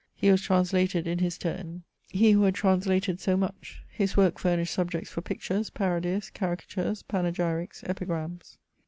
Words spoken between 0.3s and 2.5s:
was translated in his turn— ^he who